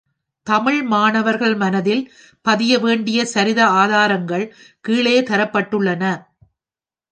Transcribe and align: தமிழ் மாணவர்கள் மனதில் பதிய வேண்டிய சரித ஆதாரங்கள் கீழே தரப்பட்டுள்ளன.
தமிழ் 0.47 0.83
மாணவர்கள் 0.83 1.55
மனதில் 1.55 2.01
பதிய 2.45 2.79
வேண்டிய 2.79 3.25
சரித 3.33 3.61
ஆதாரங்கள் 3.81 4.45
கீழே 4.85 5.21
தரப்பட்டுள்ளன. 5.21 6.03